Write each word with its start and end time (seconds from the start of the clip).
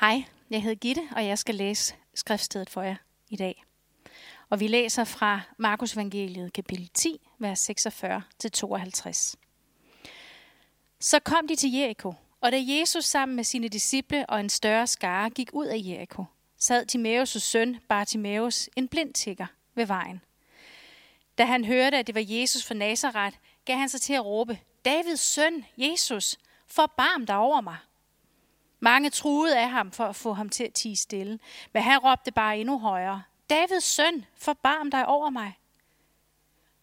Hej, 0.00 0.24
jeg 0.50 0.62
hedder 0.62 0.76
Gitte, 0.76 1.08
og 1.16 1.26
jeg 1.26 1.38
skal 1.38 1.54
læse 1.54 1.94
skriftstedet 2.14 2.70
for 2.70 2.82
jer 2.82 2.96
i 3.28 3.36
dag. 3.36 3.64
Og 4.50 4.60
vi 4.60 4.66
læser 4.66 5.04
fra 5.04 5.40
Markus 5.56 5.92
Evangeliet 5.92 6.52
kapitel 6.52 6.88
10, 6.94 7.28
vers 7.38 7.70
46-52. 7.70 7.74
Så 11.00 11.18
kom 11.18 11.48
de 11.48 11.56
til 11.56 11.72
Jericho, 11.72 12.14
og 12.40 12.52
da 12.52 12.62
Jesus 12.66 13.04
sammen 13.04 13.36
med 13.36 13.44
sine 13.44 13.68
disciple 13.68 14.30
og 14.30 14.40
en 14.40 14.48
større 14.48 14.86
skare 14.86 15.30
gik 15.30 15.50
ud 15.52 15.66
af 15.66 15.80
Jericho, 15.84 16.24
sad 16.58 16.86
Timaeus' 16.92 17.38
søn 17.38 17.78
Bartimaeus, 17.88 18.68
en 18.76 18.88
blind 18.88 19.14
tigger, 19.14 19.46
ved 19.74 19.86
vejen. 19.86 20.20
Da 21.38 21.44
han 21.44 21.64
hørte, 21.64 21.96
at 21.96 22.06
det 22.06 22.14
var 22.14 22.24
Jesus 22.24 22.66
fra 22.66 22.74
Nazareth, 22.74 23.36
gav 23.64 23.76
han 23.76 23.88
sig 23.88 24.00
til 24.00 24.12
at 24.12 24.24
råbe, 24.24 24.58
Davids 24.84 25.20
søn, 25.20 25.64
Jesus, 25.78 26.38
forbarm 26.66 27.26
dig 27.26 27.36
over 27.36 27.60
mig. 27.60 27.76
Mange 28.80 29.10
truede 29.10 29.58
af 29.58 29.70
ham 29.70 29.92
for 29.92 30.04
at 30.04 30.16
få 30.16 30.32
ham 30.32 30.48
til 30.48 30.64
at 30.64 30.72
tige 30.72 30.96
stille, 30.96 31.38
men 31.72 31.82
han 31.82 31.98
råbte 31.98 32.32
bare 32.32 32.58
endnu 32.58 32.78
højere, 32.78 33.22
Davids 33.50 33.84
søn, 33.84 34.24
forbarm 34.36 34.90
dig 34.90 35.06
over 35.06 35.30
mig. 35.30 35.58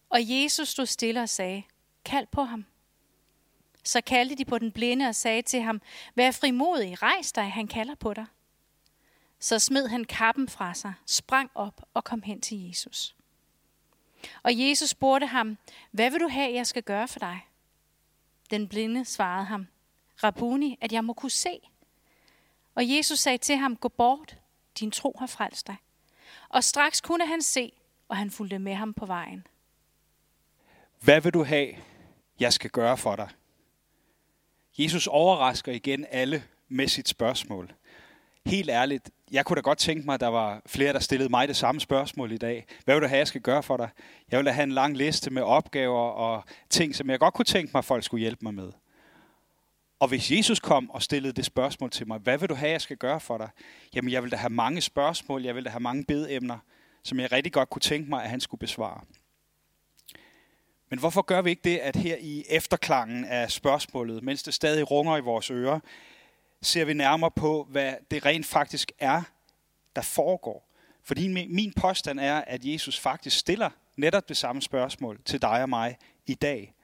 Og 0.08 0.18
Jesus 0.22 0.68
stod 0.68 0.86
stille 0.86 1.22
og 1.22 1.28
sagde, 1.28 1.62
kald 2.04 2.26
på 2.26 2.42
ham. 2.42 2.66
Så 3.84 4.00
kaldte 4.00 4.34
de 4.34 4.44
på 4.44 4.58
den 4.58 4.72
blinde 4.72 5.08
og 5.08 5.14
sagde 5.14 5.42
til 5.42 5.62
ham, 5.62 5.80
vær 6.14 6.30
frimodig, 6.30 7.02
rejs 7.02 7.32
dig, 7.32 7.52
han 7.52 7.68
kalder 7.68 7.94
på 7.94 8.14
dig. 8.14 8.26
Så 9.40 9.58
smed 9.58 9.88
han 9.88 10.04
kappen 10.04 10.48
fra 10.48 10.74
sig, 10.74 10.94
sprang 11.06 11.50
op 11.54 11.88
og 11.94 12.04
kom 12.04 12.22
hen 12.22 12.40
til 12.40 12.68
Jesus. 12.68 13.16
Og 14.42 14.58
Jesus 14.58 14.90
spurgte 14.90 15.26
ham, 15.26 15.58
hvad 15.90 16.10
vil 16.10 16.20
du 16.20 16.28
have, 16.28 16.54
jeg 16.54 16.66
skal 16.66 16.82
gøre 16.82 17.08
for 17.08 17.18
dig? 17.18 17.46
Den 18.50 18.68
blinde 18.68 19.04
svarede 19.04 19.44
ham, 19.44 19.66
Rabuni, 20.22 20.78
at 20.80 20.92
jeg 20.92 21.04
må 21.04 21.12
kunne 21.12 21.30
se. 21.30 21.60
Og 22.76 22.88
Jesus 22.88 23.18
sagde 23.18 23.38
til 23.38 23.56
ham, 23.56 23.76
gå 23.76 23.88
bort, 23.88 24.36
din 24.80 24.90
tro 24.90 25.16
har 25.18 25.26
frelst 25.26 25.66
dig. 25.66 25.76
Og 26.48 26.64
straks 26.64 27.00
kunne 27.00 27.26
han 27.26 27.42
se, 27.42 27.72
og 28.08 28.16
han 28.16 28.30
fulgte 28.30 28.58
med 28.58 28.74
ham 28.74 28.94
på 28.94 29.06
vejen. 29.06 29.46
Hvad 31.00 31.20
vil 31.20 31.34
du 31.34 31.44
have, 31.44 31.68
jeg 32.40 32.52
skal 32.52 32.70
gøre 32.70 32.96
for 32.96 33.16
dig? 33.16 33.28
Jesus 34.78 35.06
overrasker 35.06 35.72
igen 35.72 36.06
alle 36.10 36.44
med 36.68 36.88
sit 36.88 37.08
spørgsmål. 37.08 37.72
Helt 38.46 38.70
ærligt, 38.70 39.10
jeg 39.30 39.44
kunne 39.44 39.56
da 39.56 39.60
godt 39.60 39.78
tænke 39.78 40.06
mig, 40.06 40.14
at 40.14 40.20
der 40.20 40.28
var 40.28 40.62
flere, 40.66 40.92
der 40.92 40.98
stillede 40.98 41.28
mig 41.28 41.48
det 41.48 41.56
samme 41.56 41.80
spørgsmål 41.80 42.32
i 42.32 42.38
dag. 42.38 42.66
Hvad 42.84 42.94
vil 42.94 43.02
du 43.02 43.08
have, 43.08 43.18
jeg 43.18 43.28
skal 43.28 43.40
gøre 43.40 43.62
for 43.62 43.76
dig? 43.76 43.88
Jeg 44.30 44.38
vil 44.38 44.46
da 44.46 44.50
have 44.50 44.62
en 44.62 44.72
lang 44.72 44.96
liste 44.96 45.30
med 45.30 45.42
opgaver 45.42 46.10
og 46.10 46.44
ting, 46.70 46.94
som 46.94 47.10
jeg 47.10 47.18
godt 47.18 47.34
kunne 47.34 47.44
tænke 47.44 47.70
mig, 47.74 47.78
at 47.78 47.84
folk 47.84 48.04
skulle 48.04 48.20
hjælpe 48.20 48.44
mig 48.44 48.54
med. 48.54 48.72
Og 49.98 50.08
hvis 50.08 50.30
Jesus 50.30 50.60
kom 50.60 50.90
og 50.90 51.02
stillede 51.02 51.32
det 51.32 51.44
spørgsmål 51.44 51.90
til 51.90 52.08
mig, 52.08 52.18
hvad 52.18 52.38
vil 52.38 52.48
du 52.48 52.54
have, 52.54 52.70
jeg 52.70 52.80
skal 52.80 52.96
gøre 52.96 53.20
for 53.20 53.38
dig? 53.38 53.48
Jamen, 53.94 54.12
jeg 54.12 54.22
vil 54.22 54.30
da 54.30 54.36
have 54.36 54.50
mange 54.50 54.80
spørgsmål, 54.80 55.42
jeg 55.42 55.54
vil 55.54 55.64
da 55.64 55.70
have 55.70 55.80
mange 55.80 56.04
bedemner, 56.04 56.58
som 57.02 57.20
jeg 57.20 57.32
rigtig 57.32 57.52
godt 57.52 57.70
kunne 57.70 57.80
tænke 57.80 58.10
mig, 58.10 58.24
at 58.24 58.30
han 58.30 58.40
skulle 58.40 58.58
besvare. 58.58 59.00
Men 60.90 60.98
hvorfor 60.98 61.22
gør 61.22 61.42
vi 61.42 61.50
ikke 61.50 61.62
det, 61.64 61.78
at 61.78 61.96
her 61.96 62.16
i 62.20 62.44
efterklangen 62.48 63.24
af 63.24 63.50
spørgsmålet, 63.50 64.22
mens 64.22 64.42
det 64.42 64.54
stadig 64.54 64.90
runger 64.90 65.16
i 65.16 65.20
vores 65.20 65.50
ører, 65.50 65.80
ser 66.62 66.84
vi 66.84 66.94
nærmere 66.94 67.30
på, 67.30 67.66
hvad 67.70 67.94
det 68.10 68.24
rent 68.26 68.46
faktisk 68.46 68.92
er, 68.98 69.22
der 69.96 70.02
foregår. 70.02 70.68
Fordi 71.02 71.28
min 71.48 71.72
påstand 71.76 72.20
er, 72.20 72.34
at 72.36 72.64
Jesus 72.64 72.98
faktisk 72.98 73.38
stiller 73.38 73.70
netop 73.96 74.28
det 74.28 74.36
samme 74.36 74.62
spørgsmål 74.62 75.20
til 75.24 75.42
dig 75.42 75.62
og 75.62 75.68
mig 75.68 75.96
i 76.26 76.34
dag. 76.34 76.74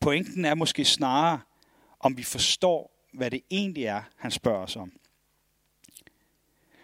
Pointen 0.00 0.44
er 0.44 0.54
måske 0.54 0.84
snarere, 0.84 1.40
om 2.00 2.16
vi 2.16 2.22
forstår, 2.22 3.06
hvad 3.12 3.30
det 3.30 3.40
egentlig 3.50 3.84
er, 3.84 4.02
han 4.16 4.30
spørger 4.30 4.62
os 4.62 4.76
om. 4.76 4.92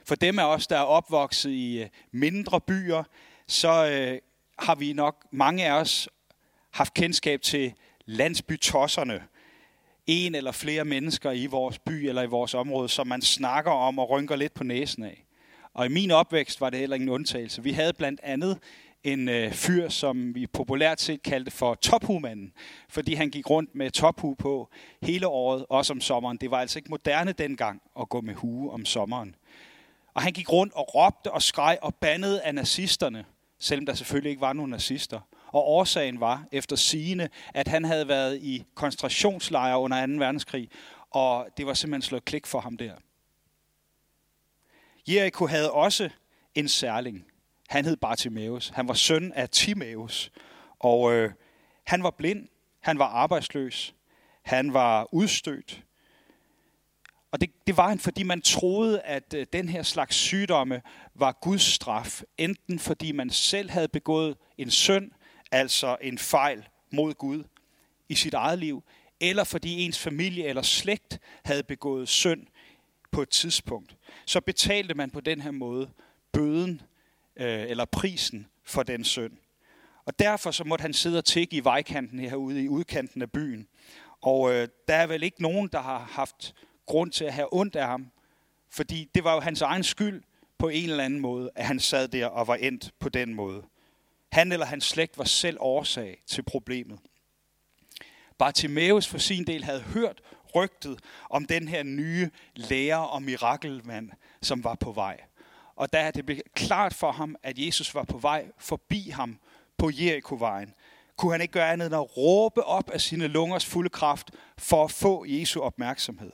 For 0.04 0.14
dem 0.14 0.38
af 0.38 0.44
os, 0.44 0.66
der 0.66 0.76
er 0.76 0.82
opvokset 0.82 1.50
i 1.50 1.82
øh, 1.82 1.88
mindre 2.10 2.60
byer, 2.60 3.04
så 3.46 3.86
øh, 3.86 4.18
har 4.58 4.74
vi 4.74 4.92
nok, 4.92 5.26
mange 5.30 5.66
af 5.66 5.72
os, 5.72 6.08
haft 6.70 6.94
kendskab 6.94 7.42
til 7.42 7.74
landsbytosserne. 8.04 9.22
En 10.06 10.34
eller 10.34 10.52
flere 10.52 10.84
mennesker 10.84 11.30
i 11.30 11.46
vores 11.46 11.78
by 11.78 11.90
eller 11.90 12.22
i 12.22 12.26
vores 12.26 12.54
område, 12.54 12.88
som 12.88 13.06
man 13.06 13.22
snakker 13.22 13.70
om 13.70 13.98
og 13.98 14.10
rynker 14.10 14.36
lidt 14.36 14.54
på 14.54 14.64
næsen 14.64 15.04
af. 15.04 15.26
Og 15.74 15.86
i 15.86 15.88
min 15.88 16.10
opvækst 16.10 16.60
var 16.60 16.70
det 16.70 16.78
heller 16.78 16.96
ingen 16.96 17.08
undtagelse. 17.08 17.62
Vi 17.62 17.72
havde 17.72 17.92
blandt 17.92 18.20
andet 18.22 18.58
en 19.06 19.28
øh, 19.28 19.52
fyr, 19.52 19.88
som 19.88 20.34
vi 20.34 20.46
populært 20.46 21.00
set 21.00 21.22
kaldte 21.22 21.50
for 21.50 21.74
tophumanden, 21.74 22.52
fordi 22.88 23.14
han 23.14 23.30
gik 23.30 23.50
rundt 23.50 23.74
med 23.74 23.90
tophu 23.90 24.34
på 24.34 24.70
hele 25.02 25.26
året, 25.26 25.66
også 25.68 25.92
om 25.92 26.00
sommeren. 26.00 26.36
Det 26.36 26.50
var 26.50 26.60
altså 26.60 26.78
ikke 26.78 26.90
moderne 26.90 27.32
dengang 27.32 27.82
at 28.00 28.08
gå 28.08 28.20
med 28.20 28.34
hue 28.34 28.72
om 28.72 28.84
sommeren. 28.84 29.34
Og 30.14 30.22
han 30.22 30.32
gik 30.32 30.52
rundt 30.52 30.74
og 30.74 30.94
råbte 30.94 31.32
og 31.32 31.42
skreg 31.42 31.78
og 31.82 31.94
bandede 31.94 32.42
af 32.42 32.54
nazisterne, 32.54 33.24
selvom 33.58 33.86
der 33.86 33.94
selvfølgelig 33.94 34.30
ikke 34.30 34.40
var 34.40 34.52
nogen 34.52 34.70
nazister. 34.70 35.20
Og 35.46 35.68
årsagen 35.68 36.20
var, 36.20 36.44
efter 36.52 36.76
sigende, 36.76 37.28
at 37.54 37.68
han 37.68 37.84
havde 37.84 38.08
været 38.08 38.42
i 38.42 38.64
koncentrationslejre 38.74 39.78
under 39.78 40.06
2. 40.06 40.12
verdenskrig, 40.12 40.68
og 41.10 41.48
det 41.56 41.66
var 41.66 41.74
simpelthen 41.74 42.02
slået 42.02 42.24
klik 42.24 42.46
for 42.46 42.60
ham 42.60 42.76
der. 42.76 42.92
Jericho 45.08 45.46
havde 45.46 45.72
også 45.72 46.10
en 46.54 46.68
særling. 46.68 47.26
Han 47.68 47.84
hed 47.84 47.96
Bartimaeus. 47.96 48.68
Han 48.68 48.88
var 48.88 48.94
søn 48.94 49.32
af 49.32 49.48
Timaeus. 49.48 50.30
Og 50.78 51.12
øh, 51.12 51.32
han 51.86 52.02
var 52.02 52.10
blind. 52.10 52.48
Han 52.80 52.98
var 52.98 53.06
arbejdsløs. 53.06 53.94
Han 54.42 54.72
var 54.72 55.08
udstødt. 55.12 55.82
Og 57.30 57.40
det, 57.40 57.50
det 57.66 57.76
var 57.76 57.88
han, 57.88 57.98
fordi 57.98 58.22
man 58.22 58.40
troede, 58.40 59.00
at 59.00 59.34
øh, 59.34 59.46
den 59.52 59.68
her 59.68 59.82
slags 59.82 60.16
sygdomme 60.16 60.82
var 61.14 61.38
Guds 61.42 61.62
straf. 61.62 62.22
Enten 62.38 62.78
fordi 62.78 63.12
man 63.12 63.30
selv 63.30 63.70
havde 63.70 63.88
begået 63.88 64.36
en 64.58 64.70
synd, 64.70 65.10
altså 65.52 65.96
en 66.00 66.18
fejl 66.18 66.68
mod 66.90 67.14
Gud 67.14 67.44
i 68.08 68.14
sit 68.14 68.34
eget 68.34 68.58
liv, 68.58 68.82
eller 69.20 69.44
fordi 69.44 69.82
ens 69.82 69.98
familie 69.98 70.44
eller 70.44 70.62
slægt 70.62 71.18
havde 71.44 71.62
begået 71.62 72.08
synd 72.08 72.46
på 73.10 73.22
et 73.22 73.28
tidspunkt. 73.28 73.96
Så 74.26 74.40
betalte 74.40 74.94
man 74.94 75.10
på 75.10 75.20
den 75.20 75.40
her 75.40 75.50
måde 75.50 75.90
bøden 76.32 76.82
øh, 77.36 77.70
eller 77.70 77.84
prisen 77.84 78.46
for 78.64 78.82
den 78.82 79.04
synd. 79.04 79.32
Og 80.04 80.18
derfor 80.18 80.50
så 80.50 80.64
måtte 80.64 80.82
han 80.82 80.92
sidde 80.92 81.18
og 81.18 81.24
tikke 81.24 81.56
i 81.56 81.64
vejkanten 81.64 82.18
herude 82.18 82.64
i 82.64 82.68
udkanten 82.68 83.22
af 83.22 83.30
byen. 83.30 83.68
Og 84.20 84.52
øh, 84.52 84.68
der 84.88 84.94
er 84.94 85.06
vel 85.06 85.22
ikke 85.22 85.42
nogen, 85.42 85.68
der 85.72 85.80
har 85.80 85.98
haft 85.98 86.54
grund 86.86 87.10
til 87.10 87.24
at 87.24 87.32
have 87.32 87.48
ondt 87.52 87.76
af 87.76 87.86
ham, 87.86 88.10
fordi 88.70 89.10
det 89.14 89.24
var 89.24 89.34
jo 89.34 89.40
hans 89.40 89.62
egen 89.62 89.84
skyld 89.84 90.22
på 90.58 90.68
en 90.68 90.90
eller 90.90 91.04
anden 91.04 91.20
måde, 91.20 91.50
at 91.54 91.66
han 91.66 91.80
sad 91.80 92.08
der 92.08 92.26
og 92.26 92.46
var 92.46 92.54
endt 92.54 92.90
på 92.98 93.08
den 93.08 93.34
måde. 93.34 93.62
Han 94.32 94.52
eller 94.52 94.66
hans 94.66 94.84
slægt 94.84 95.18
var 95.18 95.24
selv 95.24 95.56
årsag 95.60 96.22
til 96.26 96.42
problemet. 96.42 96.98
Bartimaeus 98.38 99.06
for 99.06 99.18
sin 99.18 99.46
del 99.46 99.64
havde 99.64 99.80
hørt 99.80 100.22
rygtet 100.54 100.98
om 101.30 101.44
den 101.44 101.68
her 101.68 101.82
nye 101.82 102.30
lærer 102.54 102.96
og 102.96 103.22
mirakelmand, 103.22 104.10
som 104.42 104.64
var 104.64 104.74
på 104.74 104.92
vej. 104.92 105.20
Og 105.76 105.92
da 105.92 106.10
det 106.10 106.26
blev 106.26 106.38
klart 106.54 106.94
for 106.94 107.12
ham, 107.12 107.36
at 107.42 107.58
Jesus 107.58 107.94
var 107.94 108.04
på 108.04 108.18
vej 108.18 108.46
forbi 108.58 109.10
ham 109.10 109.38
på 109.78 109.90
Jerikovejen, 109.94 110.74
kunne 111.16 111.32
han 111.32 111.40
ikke 111.40 111.52
gøre 111.52 111.72
andet 111.72 111.86
end 111.86 111.94
at 111.94 112.16
råbe 112.16 112.62
op 112.62 112.90
af 112.90 113.00
sine 113.00 113.26
lungers 113.26 113.66
fulde 113.66 113.90
kraft 113.90 114.30
for 114.58 114.84
at 114.84 114.90
få 114.90 115.24
Jesu 115.28 115.60
opmærksomhed. 115.60 116.32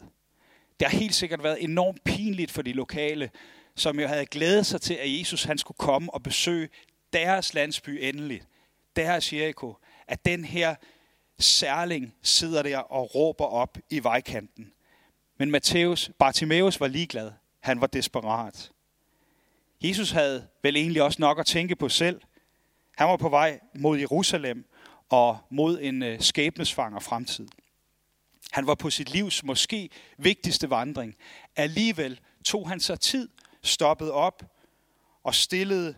Det 0.80 0.88
har 0.88 0.98
helt 0.98 1.14
sikkert 1.14 1.42
været 1.42 1.64
enormt 1.64 2.04
pinligt 2.04 2.50
for 2.50 2.62
de 2.62 2.72
lokale, 2.72 3.30
som 3.76 4.00
jo 4.00 4.06
havde 4.06 4.26
glædet 4.26 4.66
sig 4.66 4.80
til, 4.80 4.94
at 4.94 5.19
Jesus 5.19 5.44
han 5.44 5.59
skulle 5.59 5.78
komme 5.78 6.14
og 6.14 6.22
besøge 6.22 6.69
deres 7.12 7.54
landsby 7.54 7.98
endelig, 8.00 8.42
deres 8.97 9.32
Jericho, 9.32 9.76
at 10.09 10.24
den 10.24 10.44
her 10.44 10.74
særling 11.38 12.14
sidder 12.22 12.62
der 12.62 12.78
og 12.78 13.14
råber 13.14 13.44
op 13.44 13.78
i 13.91 14.03
vejkanten. 14.03 14.72
Men 15.38 15.50
Matthæus, 15.50 16.10
Bartimaeus 16.19 16.80
var 16.80 16.86
ligeglad. 16.86 17.30
Han 17.60 17.80
var 17.80 17.86
desperat. 17.86 18.71
Jesus 19.84 20.10
havde 20.10 20.48
vel 20.62 20.76
egentlig 20.76 21.02
også 21.02 21.16
nok 21.20 21.38
at 21.38 21.46
tænke 21.46 21.76
på 21.76 21.88
selv. 21.88 22.20
Han 22.96 23.08
var 23.08 23.16
på 23.16 23.28
vej 23.28 23.60
mod 23.74 23.98
Jerusalem 23.98 24.64
og 25.08 25.38
mod 25.50 25.78
en 25.80 26.02
øh, 26.02 26.20
skæbnesfanger 26.20 27.00
fremtid. 27.00 27.48
Han 28.52 28.66
var 28.66 28.74
på 28.74 28.90
sit 28.90 29.12
livs 29.12 29.44
måske 29.44 29.90
vigtigste 30.18 30.70
vandring. 30.70 31.14
Alligevel 31.56 32.20
tog 32.44 32.68
han 32.68 32.80
sig 32.80 33.00
tid, 33.00 33.28
stoppede 33.62 34.12
op 34.12 34.42
og 35.22 35.34
stillede 35.34 35.94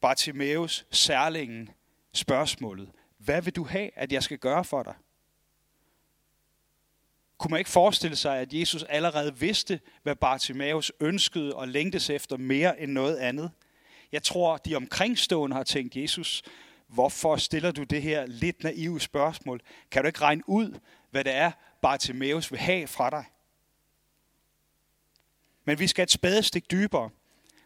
Bartimaeus 0.00 0.86
særlingen 0.90 1.70
spørgsmålet. 2.12 2.90
Hvad 3.18 3.42
vil 3.42 3.56
du 3.56 3.64
have, 3.64 3.90
at 3.96 4.12
jeg 4.12 4.22
skal 4.22 4.38
gøre 4.38 4.64
for 4.64 4.82
dig? 4.82 4.94
Kunne 7.40 7.50
man 7.50 7.58
ikke 7.58 7.70
forestille 7.70 8.16
sig, 8.16 8.38
at 8.38 8.52
Jesus 8.52 8.82
allerede 8.82 9.36
vidste, 9.36 9.80
hvad 10.02 10.16
Bartimaeus 10.16 10.92
ønskede 11.00 11.54
og 11.54 11.68
længtes 11.68 12.10
efter 12.10 12.36
mere 12.36 12.80
end 12.80 12.92
noget 12.92 13.16
andet? 13.16 13.50
Jeg 14.12 14.22
tror, 14.22 14.56
de 14.56 14.76
omkringstående 14.76 15.56
har 15.56 15.62
tænkt, 15.62 15.96
Jesus, 15.96 16.42
hvorfor 16.86 17.36
stiller 17.36 17.70
du 17.70 17.82
det 17.82 18.02
her 18.02 18.26
lidt 18.26 18.64
naive 18.64 19.00
spørgsmål? 19.00 19.60
Kan 19.90 20.02
du 20.02 20.06
ikke 20.06 20.20
regne 20.20 20.42
ud, 20.46 20.78
hvad 21.10 21.24
det 21.24 21.34
er, 21.34 21.50
Bartimaeus 21.82 22.52
vil 22.52 22.60
have 22.60 22.86
fra 22.86 23.10
dig? 23.10 23.24
Men 25.64 25.78
vi 25.78 25.86
skal 25.86 26.02
et 26.02 26.10
spadestik 26.10 26.70
dybere, 26.70 27.10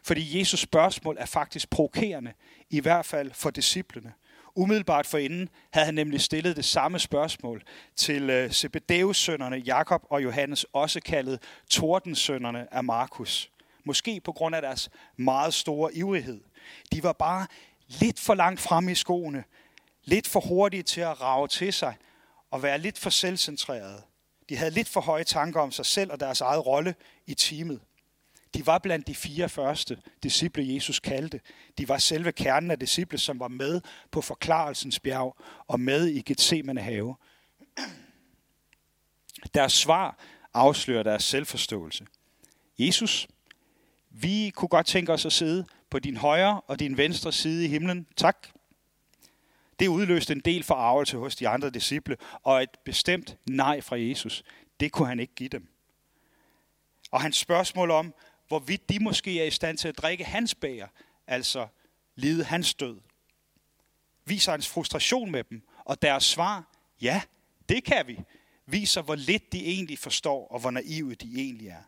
fordi 0.03 0.39
Jesus 0.39 0.59
spørgsmål 0.59 1.17
er 1.19 1.25
faktisk 1.25 1.69
provokerende, 1.69 2.33
i 2.69 2.79
hvert 2.79 3.05
fald 3.05 3.31
for 3.33 3.49
disciplene. 3.49 4.13
Umiddelbart 4.55 5.05
forinden 5.05 5.49
havde 5.71 5.85
han 5.85 5.93
nemlig 5.93 6.21
stillet 6.21 6.55
det 6.55 6.65
samme 6.65 6.99
spørgsmål 6.99 7.63
til 7.95 8.29
øh, 8.29 8.51
Zebedeus 8.51 9.17
sønnerne 9.17 9.57
Jakob 9.57 10.03
og 10.09 10.23
Johannes, 10.23 10.65
også 10.73 10.99
kaldet 10.99 11.39
Tordensønnerne 11.69 12.73
af 12.73 12.83
Markus. 12.83 13.51
Måske 13.83 14.21
på 14.21 14.31
grund 14.31 14.55
af 14.55 14.61
deres 14.61 14.89
meget 15.17 15.53
store 15.53 15.93
ivrighed. 15.93 16.41
De 16.91 17.03
var 17.03 17.13
bare 17.13 17.47
lidt 17.87 18.19
for 18.19 18.33
langt 18.33 18.59
fremme 18.59 18.91
i 18.91 18.95
skoene, 18.95 19.43
lidt 20.03 20.27
for 20.27 20.39
hurtige 20.39 20.83
til 20.83 21.01
at 21.01 21.21
rave 21.21 21.47
til 21.47 21.73
sig 21.73 21.95
og 22.51 22.63
være 22.63 22.77
lidt 22.77 22.99
for 22.99 23.09
selvcentrerede. 23.09 24.01
De 24.49 24.57
havde 24.57 24.71
lidt 24.71 24.89
for 24.89 25.01
høje 25.01 25.23
tanker 25.23 25.61
om 25.61 25.71
sig 25.71 25.85
selv 25.85 26.11
og 26.11 26.19
deres 26.19 26.41
eget 26.41 26.65
rolle 26.65 26.95
i 27.25 27.33
teamet. 27.33 27.81
De 28.55 28.65
var 28.65 28.77
blandt 28.77 29.07
de 29.07 29.15
fire 29.15 29.49
første 29.49 29.97
disciple, 30.23 30.73
Jesus 30.73 30.99
kaldte. 30.99 31.41
De 31.77 31.89
var 31.89 31.97
selve 31.97 32.31
kernen 32.31 32.71
af 32.71 32.79
disciple, 32.79 33.17
som 33.17 33.39
var 33.39 33.47
med 33.47 33.81
på 34.11 34.21
forklarelsens 34.21 34.99
bjerg 34.99 35.37
og 35.67 35.79
med 35.79 36.07
i 36.07 36.21
Gethsemane 36.21 36.81
have. 36.81 37.15
Deres 39.53 39.73
svar 39.73 40.19
afslører 40.53 41.03
deres 41.03 41.23
selvforståelse. 41.23 42.05
Jesus, 42.79 43.27
vi 44.09 44.51
kunne 44.55 44.69
godt 44.69 44.87
tænke 44.87 45.13
os 45.13 45.25
at 45.25 45.33
sidde 45.33 45.65
på 45.89 45.99
din 45.99 46.17
højre 46.17 46.61
og 46.61 46.79
din 46.79 46.97
venstre 46.97 47.31
side 47.31 47.65
i 47.65 47.67
himlen. 47.67 48.07
Tak. 48.15 48.47
Det 49.79 49.87
udløste 49.87 50.33
en 50.33 50.39
del 50.39 50.63
forarvelse 50.63 51.17
hos 51.17 51.35
de 51.35 51.47
andre 51.47 51.69
disciple, 51.69 52.17
og 52.43 52.63
et 52.63 52.69
bestemt 52.85 53.37
nej 53.49 53.81
fra 53.81 53.99
Jesus. 53.99 54.43
Det 54.79 54.91
kunne 54.91 55.07
han 55.07 55.19
ikke 55.19 55.35
give 55.35 55.49
dem. 55.49 55.67
Og 57.11 57.21
hans 57.21 57.37
spørgsmål 57.37 57.91
om, 57.91 58.13
hvorvidt 58.47 58.89
de 58.89 58.99
måske 58.99 59.41
er 59.41 59.45
i 59.45 59.51
stand 59.51 59.77
til 59.77 59.87
at 59.87 59.97
drikke 59.97 60.23
hans 60.23 60.55
bæger, 60.55 60.87
altså 61.27 61.67
lide 62.15 62.43
hans 62.43 62.73
død, 62.73 62.97
viser 64.25 64.51
hans 64.51 64.67
frustration 64.67 65.31
med 65.31 65.43
dem, 65.43 65.61
og 65.85 66.01
deres 66.01 66.23
svar, 66.23 66.75
ja, 67.01 67.21
det 67.69 67.83
kan 67.83 68.07
vi, 68.07 68.19
viser, 68.65 69.01
hvor 69.01 69.15
lidt 69.15 69.51
de 69.51 69.65
egentlig 69.65 69.99
forstår, 69.99 70.47
og 70.47 70.59
hvor 70.59 70.71
naive 70.71 71.15
de 71.15 71.33
egentlig 71.35 71.67
er. 71.67 71.83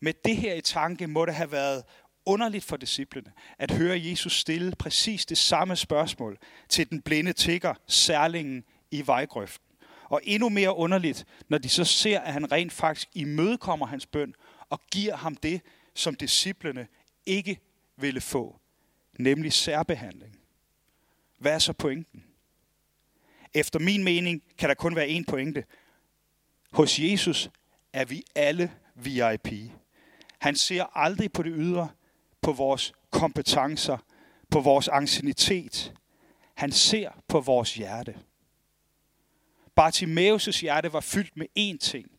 Med 0.00 0.14
det 0.24 0.36
her 0.36 0.54
i 0.54 0.60
tanke 0.60 1.06
må 1.06 1.26
det 1.26 1.34
have 1.34 1.52
været 1.52 1.84
underligt 2.26 2.64
for 2.64 2.76
disciplene 2.76 3.32
at 3.58 3.70
høre 3.70 4.00
Jesus 4.04 4.40
stille 4.40 4.72
præcis 4.78 5.26
det 5.26 5.38
samme 5.38 5.76
spørgsmål 5.76 6.38
til 6.68 6.90
den 6.90 7.02
blinde 7.02 7.32
tigger, 7.32 7.74
særlingen 7.86 8.64
i 8.90 9.06
vejgrøften. 9.06 9.68
Og 10.04 10.20
endnu 10.24 10.48
mere 10.48 10.76
underligt, 10.76 11.26
når 11.48 11.58
de 11.58 11.68
så 11.68 11.84
ser, 11.84 12.20
at 12.20 12.32
han 12.32 12.52
rent 12.52 12.72
faktisk 12.72 13.08
imødekommer 13.14 13.86
hans 13.86 14.06
bøn 14.06 14.34
og 14.70 14.80
giver 14.92 15.16
ham 15.16 15.36
det, 15.36 15.60
som 15.94 16.14
disciplene 16.14 16.88
ikke 17.26 17.60
ville 17.96 18.20
få, 18.20 18.60
nemlig 19.18 19.52
særbehandling. 19.52 20.38
Hvad 21.38 21.54
er 21.54 21.58
så 21.58 21.72
pointen? 21.72 22.24
Efter 23.54 23.78
min 23.78 24.04
mening 24.04 24.42
kan 24.58 24.68
der 24.68 24.74
kun 24.74 24.96
være 24.96 25.08
én 25.08 25.24
pointe. 25.28 25.64
Hos 26.72 26.98
Jesus 26.98 27.50
er 27.92 28.04
vi 28.04 28.22
alle 28.34 28.72
VIP. 28.94 29.48
Han 30.38 30.56
ser 30.56 30.96
aldrig 30.96 31.32
på 31.32 31.42
det 31.42 31.52
ydre, 31.56 31.88
på 32.42 32.52
vores 32.52 32.92
kompetencer, 33.10 33.98
på 34.50 34.60
vores 34.60 34.88
ancienitet. 34.88 35.94
Han 36.54 36.72
ser 36.72 37.10
på 37.28 37.40
vores 37.40 37.74
hjerte. 37.74 38.18
Bartimaeus' 39.80 40.60
hjerte 40.60 40.92
var 40.92 41.00
fyldt 41.00 41.36
med 41.36 41.46
én 41.58 41.78
ting. 41.78 42.10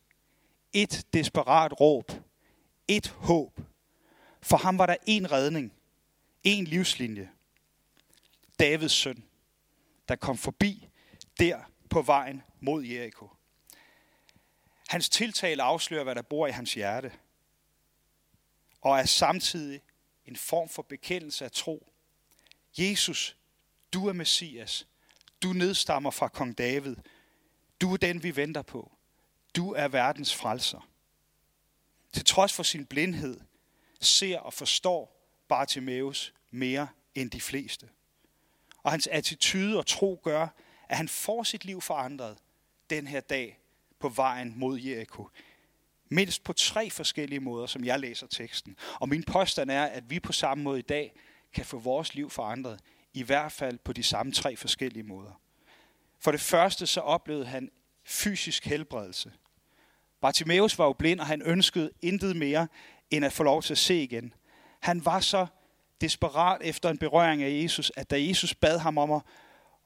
Et 0.72 1.06
desperat 1.12 1.80
råb. 1.80 2.12
Et 2.90 3.08
håb. 3.08 3.60
For 4.42 4.56
ham 4.56 4.78
var 4.78 4.86
der 4.86 4.96
en 5.06 5.32
redning. 5.32 5.72
En 6.42 6.64
livslinje. 6.64 7.30
Davids 8.58 8.92
søn, 8.92 9.24
der 10.08 10.16
kom 10.16 10.38
forbi 10.38 10.88
der 11.38 11.60
på 11.90 12.02
vejen 12.02 12.42
mod 12.60 12.84
Jericho. 12.84 13.28
Hans 14.88 15.08
tiltale 15.08 15.62
afslører, 15.62 16.04
hvad 16.04 16.14
der 16.14 16.22
bor 16.22 16.46
i 16.46 16.50
hans 16.50 16.74
hjerte, 16.74 17.12
og 18.80 18.98
er 18.98 19.04
samtidig 19.04 19.82
en 20.26 20.36
form 20.36 20.68
for 20.68 20.82
bekendelse 20.82 21.44
af 21.44 21.52
tro. 21.52 21.92
Jesus, 22.78 23.36
du 23.92 24.08
er 24.08 24.12
Messias. 24.12 24.86
Du 25.42 25.52
nedstammer 25.52 26.10
fra 26.10 26.28
kong 26.28 26.58
David. 26.58 26.96
Du 27.80 27.92
er 27.92 27.96
den, 27.96 28.22
vi 28.22 28.36
venter 28.36 28.62
på. 28.62 28.92
Du 29.56 29.72
er 29.72 29.88
verdens 29.88 30.34
frelser. 30.34 30.89
Til 32.12 32.24
trods 32.24 32.52
for 32.52 32.62
sin 32.62 32.86
blindhed, 32.86 33.40
ser 34.00 34.38
og 34.38 34.52
forstår 34.52 35.26
Bartimaeus 35.48 36.34
mere 36.50 36.88
end 37.14 37.30
de 37.30 37.40
fleste. 37.40 37.88
Og 38.82 38.90
hans 38.90 39.06
attitude 39.06 39.78
og 39.78 39.86
tro 39.86 40.20
gør, 40.22 40.48
at 40.88 40.96
han 40.96 41.08
får 41.08 41.42
sit 41.42 41.64
liv 41.64 41.80
forandret 41.80 42.38
den 42.90 43.06
her 43.06 43.20
dag 43.20 43.58
på 43.98 44.08
vejen 44.08 44.52
mod 44.56 44.80
Jericho 44.80 45.28
mindst 46.10 46.44
på 46.44 46.52
tre 46.52 46.90
forskellige 46.90 47.40
måder, 47.40 47.66
som 47.66 47.84
jeg 47.84 48.00
læser 48.00 48.26
teksten. 48.26 48.76
Og 49.00 49.08
min 49.08 49.24
påstand 49.24 49.70
er, 49.70 49.84
at 49.84 50.10
vi 50.10 50.20
på 50.20 50.32
samme 50.32 50.64
måde 50.64 50.78
i 50.78 50.82
dag 50.82 51.12
kan 51.52 51.64
få 51.64 51.78
vores 51.78 52.14
liv 52.14 52.30
forandret, 52.30 52.80
i 53.14 53.22
hvert 53.22 53.52
fald 53.52 53.78
på 53.78 53.92
de 53.92 54.02
samme 54.02 54.32
tre 54.32 54.56
forskellige 54.56 55.02
måder. 55.02 55.40
For 56.18 56.30
det 56.30 56.40
første 56.40 56.86
så 56.86 57.00
oplevede 57.00 57.46
han 57.46 57.70
fysisk 58.04 58.66
helbredelse. 58.66 59.32
Bartimaeus 60.20 60.78
var 60.78 60.84
jo 60.84 60.92
blind, 60.92 61.20
og 61.20 61.26
han 61.26 61.42
ønskede 61.42 61.90
intet 62.02 62.36
mere, 62.36 62.68
end 63.10 63.24
at 63.24 63.32
få 63.32 63.42
lov 63.42 63.62
til 63.62 63.74
at 63.74 63.78
se 63.78 64.02
igen. 64.02 64.34
Han 64.80 65.04
var 65.04 65.20
så 65.20 65.46
desperat 66.00 66.60
efter 66.64 66.90
en 66.90 66.98
berøring 66.98 67.42
af 67.42 67.62
Jesus, 67.62 67.92
at 67.96 68.10
da 68.10 68.22
Jesus 68.22 68.54
bad 68.54 68.78
ham 68.78 68.98
om 68.98 69.10
at 69.10 69.22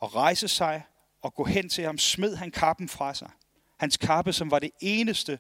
rejse 0.02 0.48
sig 0.48 0.82
og 1.22 1.34
gå 1.34 1.44
hen 1.44 1.69
til 1.69 1.84
ham, 1.84 1.98
smed 1.98 2.36
han 2.36 2.50
kappen 2.50 2.88
fra 2.88 3.14
sig. 3.14 3.31
Hans 3.78 3.96
kappe, 3.96 4.32
som 4.32 4.50
var 4.50 4.58
det 4.58 4.70
eneste, 4.81 5.38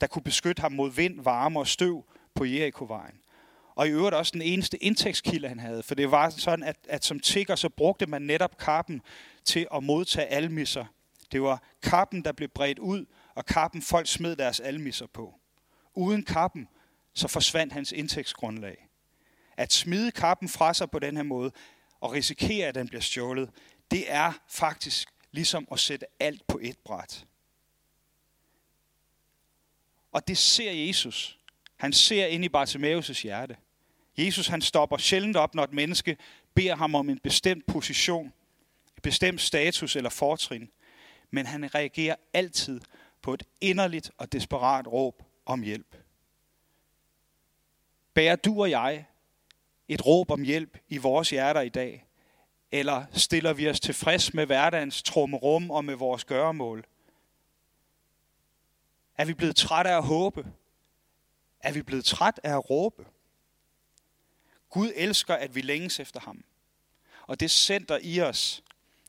der 0.00 0.06
kunne 0.06 0.22
beskytte 0.22 0.60
ham 0.60 0.72
mod 0.72 0.90
vind, 0.90 1.20
varme 1.20 1.58
og 1.58 1.66
støv 1.66 2.04
på 2.34 2.44
Jerikovejen. 2.44 3.14
Og 3.74 3.88
i 3.88 3.90
øvrigt 3.90 4.14
også 4.14 4.32
den 4.32 4.42
eneste 4.42 4.84
indtægtskilde, 4.84 5.48
han 5.48 5.60
havde. 5.60 5.82
For 5.82 5.94
det 5.94 6.10
var 6.10 6.30
sådan, 6.30 6.62
at, 6.62 6.76
at 6.88 7.04
som 7.04 7.20
tigger, 7.20 7.54
så 7.56 7.68
brugte 7.68 8.06
man 8.06 8.22
netop 8.22 8.58
kappen 8.58 9.02
til 9.44 9.66
at 9.74 9.82
modtage 9.82 10.26
almisser. 10.26 10.84
Det 11.32 11.42
var 11.42 11.62
kappen, 11.82 12.24
der 12.24 12.32
blev 12.32 12.48
bredt 12.48 12.78
ud, 12.78 13.06
og 13.34 13.46
kappen 13.46 13.82
folk 13.82 14.06
smed 14.06 14.36
deres 14.36 14.60
almisser 14.60 15.06
på. 15.06 15.34
Uden 15.94 16.24
kappen, 16.24 16.68
så 17.14 17.28
forsvandt 17.28 17.72
hans 17.72 17.92
indtægtsgrundlag. 17.92 18.88
At 19.56 19.72
smide 19.72 20.10
kappen 20.10 20.48
fra 20.48 20.74
sig 20.74 20.90
på 20.90 20.98
den 20.98 21.16
her 21.16 21.22
måde, 21.22 21.52
og 22.00 22.12
risikere, 22.12 22.66
at 22.66 22.74
den 22.74 22.88
bliver 22.88 23.00
stjålet, 23.00 23.50
det 23.90 24.12
er 24.12 24.32
faktisk 24.48 25.08
ligesom 25.30 25.68
at 25.72 25.80
sætte 25.80 26.06
alt 26.20 26.46
på 26.46 26.58
et 26.62 26.78
bræt. 26.84 27.26
Og 30.12 30.28
det 30.28 30.38
ser 30.38 30.72
Jesus. 30.72 31.38
Han 31.76 31.92
ser 31.92 32.26
ind 32.26 32.44
i 32.44 32.48
Bartimaeus' 32.56 33.22
hjerte. 33.22 33.56
Jesus 34.16 34.46
han 34.46 34.62
stopper 34.62 34.96
sjældent 34.96 35.36
op, 35.36 35.54
når 35.54 35.64
et 35.64 35.72
menneske 35.72 36.16
beder 36.54 36.76
ham 36.76 36.94
om 36.94 37.08
en 37.08 37.18
bestemt 37.18 37.66
position, 37.66 38.32
et 38.96 39.02
bestemt 39.02 39.40
status 39.40 39.96
eller 39.96 40.10
fortrin. 40.10 40.70
Men 41.30 41.46
han 41.46 41.74
reagerer 41.74 42.16
altid 42.32 42.80
på 43.22 43.34
et 43.34 43.42
inderligt 43.60 44.10
og 44.18 44.32
desperat 44.32 44.86
råb 44.86 45.22
om 45.46 45.62
hjælp. 45.62 45.96
Bærer 48.14 48.36
du 48.36 48.60
og 48.60 48.70
jeg 48.70 49.06
et 49.88 50.06
råb 50.06 50.30
om 50.30 50.42
hjælp 50.42 50.78
i 50.88 50.96
vores 50.96 51.30
hjerter 51.30 51.60
i 51.60 51.68
dag? 51.68 52.06
Eller 52.72 53.04
stiller 53.12 53.52
vi 53.52 53.68
os 53.68 53.80
tilfreds 53.80 54.34
med 54.34 54.46
hverdagens 54.46 55.02
trummerum 55.02 55.70
og 55.70 55.84
med 55.84 55.94
vores 55.94 56.24
gøremål? 56.24 56.84
Er 59.16 59.24
vi 59.24 59.34
blevet 59.34 59.56
trætte 59.56 59.90
af 59.90 59.96
at 59.96 60.04
håbe? 60.04 60.52
Er 61.60 61.72
vi 61.72 61.82
blevet 61.82 62.04
træt 62.04 62.40
af 62.42 62.52
at 62.52 62.70
råbe? 62.70 63.06
Gud 64.70 64.92
elsker, 64.96 65.34
at 65.34 65.54
vi 65.54 65.60
længes 65.60 66.00
efter 66.00 66.20
ham. 66.20 66.44
Og 67.26 67.40
det 67.40 67.50
center 67.50 67.98
i 68.02 68.20
os, 68.20 68.62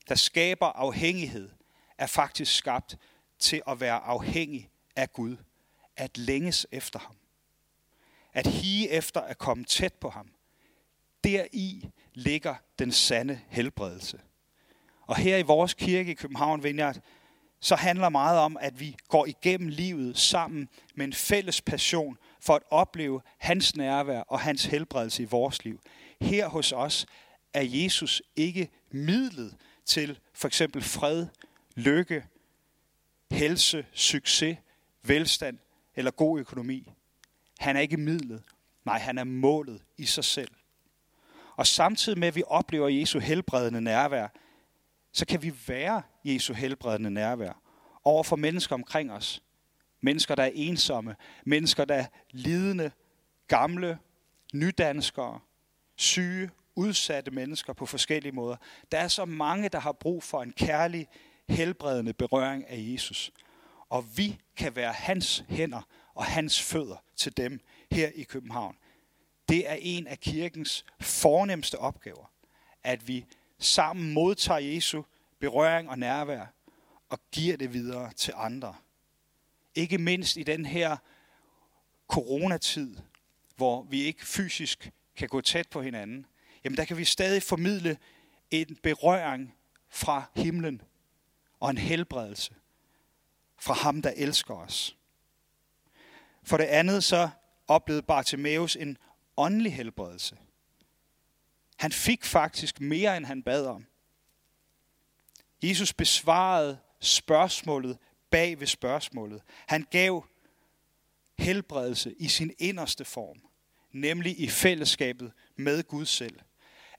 der 0.09 0.15
skaber 0.15 0.65
afhængighed, 0.65 1.49
er 1.97 2.07
faktisk 2.07 2.55
skabt 2.55 2.97
til 3.43 3.61
at 3.67 3.79
være 3.79 3.99
afhængig 3.99 4.69
af 4.95 5.13
Gud. 5.13 5.37
At 5.97 6.17
længes 6.17 6.67
efter 6.71 6.99
ham. 6.99 7.15
At 8.33 8.47
hige 8.47 8.89
efter 8.89 9.21
at 9.21 9.37
komme 9.37 9.63
tæt 9.63 9.93
på 9.93 10.09
ham. 10.09 10.29
Deri 11.23 11.89
ligger 12.13 12.55
den 12.79 12.91
sande 12.91 13.39
helbredelse. 13.47 14.19
Og 15.01 15.15
her 15.15 15.37
i 15.37 15.41
vores 15.41 15.73
kirke 15.73 16.11
i 16.11 16.13
København 16.13 16.63
Vineyard, 16.63 16.97
så 17.59 17.75
handler 17.75 18.09
meget 18.09 18.39
om, 18.39 18.57
at 18.61 18.79
vi 18.79 18.95
går 19.07 19.25
igennem 19.25 19.67
livet 19.67 20.17
sammen 20.17 20.69
med 20.95 21.05
en 21.05 21.13
fælles 21.13 21.61
passion 21.61 22.17
for 22.39 22.55
at 22.55 22.63
opleve 22.69 23.21
hans 23.37 23.75
nærvær 23.75 24.21
og 24.21 24.39
hans 24.39 24.65
helbredelse 24.65 25.23
i 25.23 25.25
vores 25.25 25.65
liv. 25.65 25.79
Her 26.21 26.47
hos 26.47 26.71
os 26.71 27.05
er 27.53 27.61
Jesus 27.61 28.21
ikke 28.35 28.69
midlet 28.91 29.55
til 29.85 30.19
for 30.33 30.47
eksempel 30.47 30.81
fred, 30.81 31.27
lykke, 31.75 32.25
helse, 33.33 33.85
succes, 33.93 34.57
velstand 35.03 35.57
eller 35.95 36.11
god 36.11 36.39
økonomi. 36.39 36.91
Han 37.59 37.75
er 37.75 37.79
ikke 37.79 37.97
midlet. 37.97 38.43
Nej, 38.85 38.99
han 38.99 39.17
er 39.17 39.23
målet 39.23 39.83
i 39.97 40.05
sig 40.05 40.23
selv. 40.23 40.51
Og 41.55 41.67
samtidig 41.67 42.19
med, 42.19 42.27
at 42.27 42.35
vi 42.35 42.43
oplever 42.47 42.89
Jesu 42.89 43.19
helbredende 43.19 43.81
nærvær, 43.81 44.27
så 45.11 45.25
kan 45.25 45.43
vi 45.43 45.53
være 45.67 46.01
Jesu 46.23 46.53
helbredende 46.53 47.11
nærvær 47.11 47.61
over 48.03 48.23
for 48.23 48.35
mennesker 48.35 48.75
omkring 48.75 49.11
os. 49.11 49.43
Mennesker, 50.01 50.35
der 50.35 50.43
er 50.43 50.51
ensomme. 50.53 51.15
Mennesker, 51.45 51.85
der 51.85 51.95
er 51.95 52.05
lidende, 52.31 52.91
gamle, 53.47 53.99
nydanskere, 54.53 55.39
syge, 55.95 56.49
udsatte 56.75 57.31
mennesker 57.31 57.73
på 57.73 57.85
forskellige 57.85 58.31
måder. 58.31 58.55
Der 58.91 58.97
er 58.97 59.07
så 59.07 59.25
mange, 59.25 59.69
der 59.69 59.79
har 59.79 59.91
brug 59.91 60.23
for 60.23 60.43
en 60.43 60.51
kærlig, 60.51 61.07
helbredende 61.53 62.13
berøring 62.13 62.67
af 62.67 62.77
Jesus. 62.79 63.31
Og 63.89 64.17
vi 64.17 64.39
kan 64.57 64.75
være 64.75 64.93
hans 64.93 65.43
hænder 65.49 65.81
og 66.13 66.25
hans 66.25 66.61
fødder 66.61 67.03
til 67.15 67.37
dem 67.37 67.59
her 67.91 68.09
i 68.15 68.23
København. 68.23 68.77
Det 69.49 69.69
er 69.69 69.77
en 69.79 70.07
af 70.07 70.19
kirkens 70.19 70.85
fornemmeste 71.01 71.79
opgaver, 71.79 72.31
at 72.83 73.07
vi 73.07 73.25
sammen 73.59 74.13
modtager 74.13 74.59
Jesu 74.59 75.03
berøring 75.39 75.89
og 75.89 75.99
nærvær 75.99 76.45
og 77.09 77.19
giver 77.31 77.57
det 77.57 77.73
videre 77.73 78.13
til 78.13 78.33
andre. 78.37 78.75
Ikke 79.75 79.97
mindst 79.97 80.37
i 80.37 80.43
den 80.43 80.65
her 80.65 80.97
coronatid, 82.07 82.97
hvor 83.55 83.83
vi 83.83 84.01
ikke 84.01 84.25
fysisk 84.25 84.91
kan 85.15 85.27
gå 85.27 85.41
tæt 85.41 85.69
på 85.69 85.81
hinanden, 85.81 86.25
jamen 86.63 86.77
der 86.77 86.85
kan 86.85 86.97
vi 86.97 87.05
stadig 87.05 87.43
formidle 87.43 87.97
en 88.51 88.77
berøring 88.83 89.53
fra 89.89 90.23
himlen 90.35 90.81
og 91.63 91.69
en 91.69 91.77
helbredelse 91.77 92.53
fra 93.57 93.73
ham, 93.73 94.01
der 94.01 94.13
elsker 94.15 94.53
os. 94.53 94.97
For 96.43 96.57
det 96.57 96.63
andet 96.63 97.03
så 97.03 97.29
oplevede 97.67 98.03
Bartimeus 98.03 98.75
en 98.75 98.97
åndelig 99.37 99.75
helbredelse. 99.75 100.37
Han 101.77 101.91
fik 101.91 102.23
faktisk 102.25 102.81
mere, 102.81 103.17
end 103.17 103.25
han 103.25 103.43
bad 103.43 103.65
om. 103.65 103.85
Jesus 105.63 105.93
besvarede 105.93 106.79
spørgsmålet 106.99 107.97
bag 108.29 108.59
ved 108.59 108.67
spørgsmålet. 108.67 109.41
Han 109.67 109.87
gav 109.91 110.25
helbredelse 111.37 112.13
i 112.19 112.27
sin 112.27 112.53
inderste 112.59 113.05
form, 113.05 113.41
nemlig 113.91 114.39
i 114.39 114.47
fællesskabet 114.47 115.31
med 115.55 115.83
Gud 115.83 116.05
selv. 116.05 116.39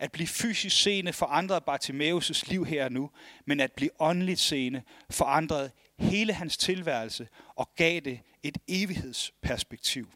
At 0.00 0.12
blive 0.12 0.26
fysisk 0.26 0.82
seende 0.82 1.12
forandrede 1.12 1.64
Bartimaeus' 1.70 2.42
liv 2.50 2.66
her 2.66 2.84
og 2.84 2.92
nu, 2.92 3.10
men 3.44 3.60
at 3.60 3.72
blive 3.72 3.90
åndeligt 3.98 4.40
seende 4.40 4.82
forandrede 5.10 5.70
hele 5.98 6.32
hans 6.32 6.56
tilværelse 6.56 7.28
og 7.54 7.74
gav 7.76 8.00
det 8.00 8.20
et 8.42 8.58
evighedsperspektiv. 8.68 10.08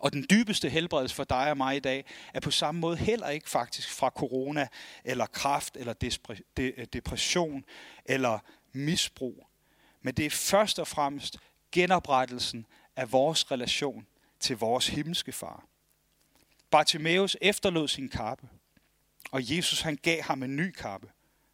Og 0.00 0.12
den 0.12 0.26
dybeste 0.30 0.68
helbredelse 0.68 1.14
for 1.14 1.24
dig 1.24 1.50
og 1.50 1.56
mig 1.56 1.76
i 1.76 1.80
dag 1.80 2.04
er 2.34 2.40
på 2.40 2.50
samme 2.50 2.80
måde 2.80 2.96
heller 2.96 3.28
ikke 3.28 3.50
faktisk 3.50 3.90
fra 3.90 4.08
corona, 4.08 4.68
eller 5.04 5.26
kraft, 5.26 5.76
eller 5.76 5.94
øh, 6.58 6.86
depression, 6.92 7.64
eller 8.04 8.38
misbrug. 8.72 9.46
Men 10.02 10.14
det 10.14 10.26
er 10.26 10.30
først 10.30 10.78
og 10.78 10.86
fremmest 10.86 11.38
genoprettelsen 11.72 12.66
af 12.96 13.12
vores 13.12 13.50
relation 13.50 14.06
til 14.40 14.56
vores 14.56 14.88
himmelske 14.88 15.32
far. 15.32 15.66
Bartimeus 16.74 17.36
efterlod 17.40 17.88
sin 17.88 18.08
kappe, 18.08 18.48
og 19.30 19.56
Jesus 19.56 19.80
han 19.80 19.98
gav 20.02 20.22
ham 20.22 20.42
en 20.42 20.56
ny 20.56 20.70
kappe, 20.70 21.08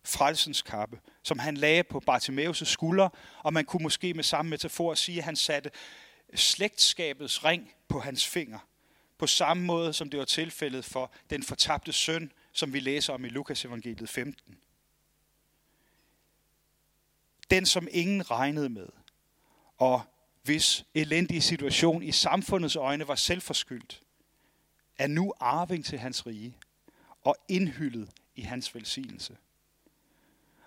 frelsens 0.05 0.63
kappe, 0.63 1.01
som 1.23 1.39
han 1.39 1.57
lagde 1.57 1.85
på 1.85 2.03
Bartimeus' 2.11 2.65
skuldre, 2.65 3.11
og 3.39 3.53
man 3.53 3.65
kunne 3.65 3.83
måske 3.83 4.15
med 4.15 4.25
samme 4.25 4.51
metafor 4.51 4.95
sige, 4.95 5.19
at 5.19 5.25
han 5.25 5.37
satte 5.37 5.71
slægtskabets 6.35 7.45
ring 7.45 7.73
på 7.89 8.01
hans 8.01 8.27
finger. 8.27 8.59
På 9.19 9.27
samme 9.27 9.65
måde, 9.65 9.93
som 9.93 10.11
det 10.11 10.19
var 10.19 10.25
tilfældet 10.25 10.85
for 10.85 11.13
den 11.31 11.43
fortabte 11.43 11.93
søn, 11.93 12.33
som 12.53 12.73
vi 12.73 12.81
læser 12.81 13.13
om 13.13 13.25
i 13.25 13.29
Lukas 13.29 13.65
evangeliet 13.65 14.09
15. 14.09 14.57
Den, 17.51 17.67
som 17.67 17.89
ingen 17.91 18.31
regnede 18.31 18.69
med, 18.69 18.89
og 19.77 20.03
hvis 20.43 20.85
elendige 20.95 21.43
situation 21.43 22.03
i 22.03 22.13
samfundets 22.13 22.77
øjne 22.77 23.09
var 23.09 23.15
selvforskyldt, 23.15 24.03
er 25.01 25.07
nu 25.07 25.35
arving 25.41 25.85
til 25.85 25.99
hans 25.99 26.27
rige 26.27 26.57
og 27.23 27.37
indhyllet 27.49 28.11
i 28.35 28.43
hans 28.43 28.75
velsignelse. 28.75 29.37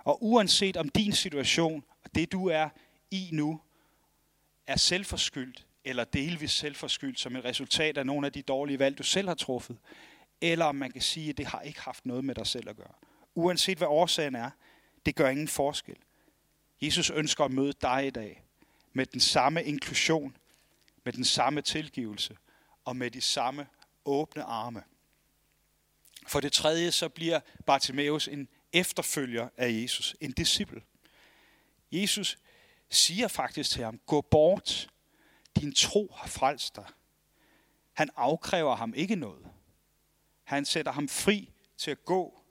Og 0.04 0.24
uanset 0.24 0.78
om 0.78 0.90
din 0.90 1.12
situation 1.12 1.84
og 2.04 2.16
det 2.16 2.32
du 2.32 2.48
er 2.48 2.70
i 3.12 3.30
nu, 3.32 3.62
er 4.68 4.78
selvforskyldt 4.78 5.66
eller 5.86 6.04
delvis 6.04 6.52
selvforskyldt 6.52 7.20
som 7.20 7.36
et 7.36 7.46
resultat 7.46 7.98
af 7.98 8.06
nogle 8.06 8.28
af 8.28 8.34
de 8.34 8.42
dårlige 8.42 8.80
valg, 8.80 8.98
du 8.98 9.04
selv 9.04 9.28
har 9.28 9.36
truffet, 9.36 9.78
eller 10.42 10.66
om 10.66 10.76
man 10.76 10.92
kan 10.92 11.02
sige, 11.02 11.30
at 11.30 11.38
det 11.38 11.46
har 11.46 11.62
ikke 11.62 11.82
haft 11.82 12.06
noget 12.06 12.26
med 12.26 12.36
dig 12.36 12.48
selv 12.48 12.70
at 12.70 12.76
gøre. 12.76 12.94
Uanset 13.36 13.78
hvad 13.78 13.88
årsagen 13.88 14.36
er, 14.36 14.50
det 15.06 15.16
gør 15.16 15.30
ingen 15.30 15.48
forskel. 15.48 15.98
Jesus 16.82 17.10
ønsker 17.10 17.44
at 17.44 17.52
møde 17.52 17.74
dig 17.82 18.08
i 18.08 18.10
dag 18.10 18.44
med 18.94 19.06
den 19.06 19.20
samme 19.20 19.64
inklusion, 19.64 20.38
med 21.04 21.14
den 21.14 21.24
samme 21.24 21.62
tilgivelse 21.62 22.38
og 22.86 22.96
med 22.96 23.12
de 23.12 23.22
samme 23.22 23.68
åbne 24.06 24.44
arme. 24.44 24.84
For 26.28 26.40
det 26.40 26.54
tredje, 26.54 26.92
så 26.92 27.10
bliver 27.10 27.40
Bartimaeus 27.66 28.28
en 28.28 28.48
efterfølger 28.74 29.50
af 29.58 29.72
Jesus, 29.72 30.16
en 30.22 30.32
disciple. 30.32 30.82
Jesus 31.92 32.38
siger 32.90 33.28
faktisk 33.28 33.70
til 33.70 33.84
ham, 33.84 34.00
gå 34.06 34.22
bort, 34.22 34.90
din 35.56 35.74
tro 35.74 36.14
har 36.16 36.28
frelst 36.28 36.76
dig. 36.76 36.86
Han 37.94 38.10
afkræver 38.16 38.76
ham 38.76 38.94
ikke 38.94 39.16
noget. 39.16 39.48
Han 40.44 40.66
sætter 40.66 40.92
ham 40.92 41.10
fri 41.10 41.52
til 41.78 41.92
at 41.92 42.06
gå. 42.06 42.44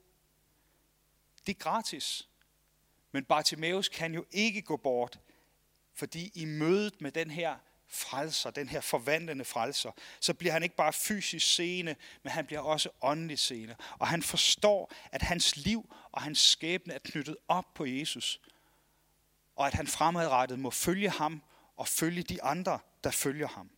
Det 1.45 1.55
er 1.55 1.59
gratis. 1.59 2.29
Men 3.11 3.25
Bartimaeus 3.25 3.89
kan 3.89 4.13
jo 4.13 4.25
ikke 4.31 4.61
gå 4.61 4.77
bort, 4.77 5.19
fordi 5.93 6.31
i 6.35 6.45
mødet 6.45 7.01
med 7.01 7.11
den 7.11 7.31
her 7.31 7.57
frelser, 7.93 8.51
den 8.51 8.69
her 8.69 8.81
forvandlende 8.81 9.45
frelser, 9.45 9.91
så 10.19 10.33
bliver 10.33 10.53
han 10.53 10.63
ikke 10.63 10.75
bare 10.75 10.93
fysisk 10.93 11.55
seende, 11.55 11.95
men 12.23 12.31
han 12.31 12.45
bliver 12.45 12.61
også 12.61 12.89
åndeligt 13.01 13.39
seende. 13.39 13.75
Og 13.99 14.07
han 14.07 14.23
forstår, 14.23 14.91
at 15.11 15.21
hans 15.21 15.57
liv 15.57 15.95
og 16.11 16.21
hans 16.21 16.39
skæbne 16.39 16.93
er 16.93 16.99
knyttet 16.99 17.37
op 17.47 17.73
på 17.73 17.85
Jesus. 17.85 18.41
Og 19.55 19.67
at 19.67 19.73
han 19.73 19.87
fremadrettet 19.87 20.59
må 20.59 20.69
følge 20.69 21.09
ham 21.09 21.43
og 21.77 21.87
følge 21.87 22.23
de 22.23 22.43
andre, 22.43 22.79
der 23.03 23.11
følger 23.11 23.47
ham. 23.47 23.69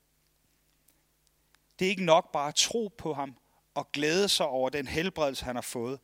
Det 1.79 1.85
er 1.85 1.89
ikke 1.89 2.03
nok 2.05 2.31
bare 2.31 2.47
at 2.47 2.55
tro 2.55 2.93
på 2.97 3.13
ham 3.13 3.37
og 3.73 3.91
glæde 3.91 4.29
sig 4.29 4.45
over 4.45 4.69
den 4.69 4.87
helbredelse, 4.87 5.45
han 5.45 5.55
har 5.55 5.61
fået. 5.61 5.99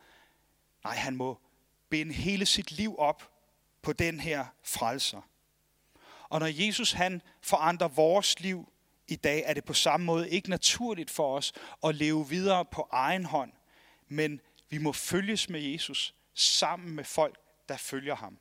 Nej, 0.83 0.95
han 0.95 1.15
må 1.15 1.39
binde 1.89 2.13
hele 2.13 2.45
sit 2.45 2.71
liv 2.71 2.95
op 2.99 3.31
på 3.81 3.93
den 3.93 4.19
her 4.19 4.45
frelser. 4.63 5.21
Og 6.31 6.39
når 6.39 6.47
Jesus 6.47 6.91
han 6.91 7.21
forandrer 7.41 7.87
vores 7.87 8.39
liv 8.39 8.73
i 9.07 9.15
dag, 9.15 9.43
er 9.45 9.53
det 9.53 9.65
på 9.65 9.73
samme 9.73 10.05
måde 10.05 10.29
ikke 10.29 10.49
naturligt 10.49 11.11
for 11.11 11.37
os 11.37 11.53
at 11.83 11.95
leve 11.95 12.29
videre 12.29 12.65
på 12.65 12.87
egen 12.91 13.25
hånd, 13.25 13.51
men 14.07 14.41
vi 14.69 14.77
må 14.77 14.91
følges 14.91 15.49
med 15.49 15.61
Jesus 15.61 16.15
sammen 16.33 16.95
med 16.95 17.03
folk, 17.03 17.39
der 17.69 17.77
følger 17.77 18.15
ham. 18.15 18.37